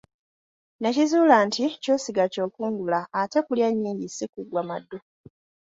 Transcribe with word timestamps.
Nakizuula 0.81 1.35
nti 1.47 1.61
ky'osiga 1.83 2.23
ky'okungula, 2.33 2.99
ate 3.19 3.39
kulya 3.45 3.67
nnyingi 3.71 4.07
ssi 4.09 4.25
kuggwa 4.33 4.61
maddu. 4.69 4.97